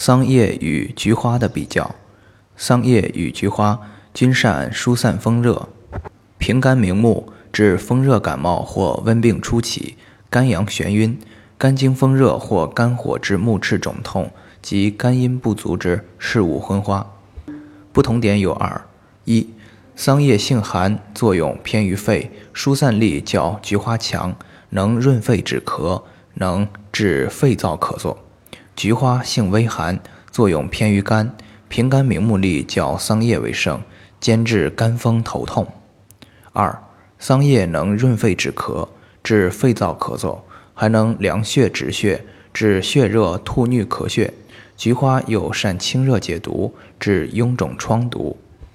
[0.00, 1.96] 桑叶与菊花的比较。
[2.56, 3.80] 桑叶与菊花
[4.14, 5.68] 均善疏散风热，
[6.38, 9.96] 平肝明目，治风热感冒或温病初起、
[10.30, 11.18] 肝阳眩晕、
[11.58, 14.30] 肝经风热或肝火之目赤肿痛
[14.62, 17.04] 及肝阴不足之视物昏花。
[17.92, 18.80] 不同点有二：
[19.24, 19.50] 一、
[19.96, 24.36] 桑叶性寒，作用偏于肺，疏散力较菊花强，
[24.70, 26.04] 能润肺止咳，
[26.34, 28.16] 能治肺燥咳嗽。
[28.78, 29.98] 菊花性微寒，
[30.30, 31.34] 作用偏于肝，
[31.66, 33.82] 平肝明目力较桑叶为盛，
[34.20, 35.66] 兼治肝风头痛。
[36.52, 36.80] 二、
[37.18, 38.88] 桑叶能润肺止咳，
[39.24, 40.38] 治肺燥咳嗽，
[40.74, 44.32] 还能凉血止血，治血热吐衄咳血。
[44.76, 48.38] 菊花又善清热解毒，治臃肿疮毒。